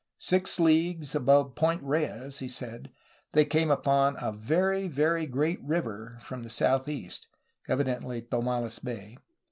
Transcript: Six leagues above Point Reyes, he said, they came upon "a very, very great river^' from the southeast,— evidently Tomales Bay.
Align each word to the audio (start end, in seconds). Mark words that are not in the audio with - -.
Six 0.17 0.59
leagues 0.59 1.13
above 1.13 1.53
Point 1.53 1.83
Reyes, 1.83 2.39
he 2.39 2.47
said, 2.47 2.91
they 3.33 3.45
came 3.45 3.69
upon 3.69 4.15
"a 4.19 4.31
very, 4.31 4.87
very 4.87 5.27
great 5.27 5.63
river^' 5.63 6.19
from 6.23 6.41
the 6.41 6.49
southeast,— 6.49 7.27
evidently 7.69 8.23
Tomales 8.23 8.79
Bay. 8.79 9.17